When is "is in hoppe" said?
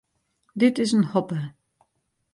0.83-1.41